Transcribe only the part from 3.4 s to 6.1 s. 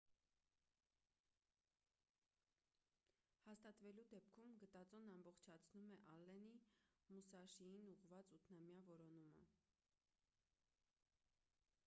հաստատվելու դեպքում գտածոն ամբողջացնում է